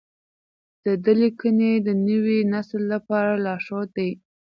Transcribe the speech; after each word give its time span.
د 0.83 0.85
ده 1.03 1.13
لیکنې 1.21 1.71
د 1.87 1.89
نوي 2.07 2.39
نسل 2.53 2.81
لپاره 2.93 3.31
لارښود 3.45 3.89
دي. 3.97 4.11